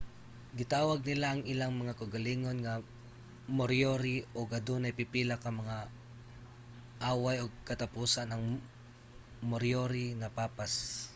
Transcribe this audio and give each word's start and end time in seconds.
gitawag 0.59 0.99
nila 1.07 1.25
ang 1.31 1.43
ilang 1.51 1.73
mga 1.81 1.97
kaugalingon 1.99 2.57
nga 2.65 2.75
moriori 3.57 4.15
ug 4.39 4.47
adunay 4.59 4.93
pipila 4.99 5.35
nga 5.39 5.57
mga 5.61 5.77
away 7.13 7.37
ug 7.43 7.51
sa 7.59 7.65
katapusan 7.69 8.29
ang 8.31 8.43
moriori 9.49 10.05
napapas 10.21 10.73